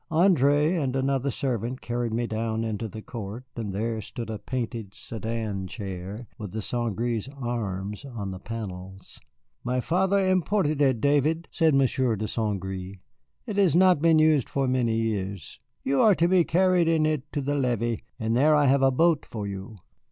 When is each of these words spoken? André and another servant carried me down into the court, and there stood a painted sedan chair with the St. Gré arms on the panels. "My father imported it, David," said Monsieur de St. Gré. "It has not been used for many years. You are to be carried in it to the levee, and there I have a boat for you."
André 0.09 0.81
and 0.83 0.95
another 0.95 1.29
servant 1.29 1.79
carried 1.79 2.11
me 2.11 2.25
down 2.25 2.63
into 2.63 2.87
the 2.87 3.03
court, 3.03 3.45
and 3.55 3.71
there 3.71 4.01
stood 4.01 4.31
a 4.31 4.39
painted 4.39 4.95
sedan 4.95 5.67
chair 5.67 6.25
with 6.39 6.53
the 6.53 6.61
St. 6.63 6.95
Gré 6.95 7.29
arms 7.39 8.03
on 8.03 8.31
the 8.31 8.39
panels. 8.39 9.21
"My 9.63 9.79
father 9.79 10.17
imported 10.27 10.81
it, 10.81 11.01
David," 11.01 11.47
said 11.51 11.75
Monsieur 11.75 12.15
de 12.15 12.27
St. 12.27 12.59
Gré. 12.59 12.97
"It 13.45 13.57
has 13.57 13.75
not 13.75 14.01
been 14.01 14.17
used 14.17 14.49
for 14.49 14.67
many 14.67 14.95
years. 14.95 15.59
You 15.83 16.01
are 16.01 16.15
to 16.15 16.27
be 16.27 16.45
carried 16.45 16.87
in 16.87 17.05
it 17.05 17.31
to 17.33 17.39
the 17.39 17.53
levee, 17.53 18.01
and 18.19 18.35
there 18.35 18.55
I 18.55 18.65
have 18.65 18.81
a 18.81 18.89
boat 18.89 19.23
for 19.23 19.45
you." 19.45 19.75